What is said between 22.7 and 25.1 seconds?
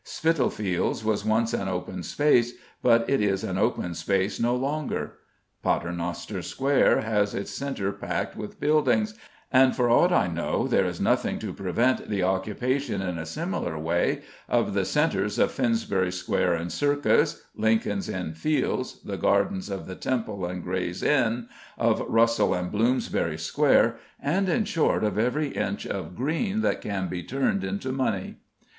Bloomsbury Square, and, in short,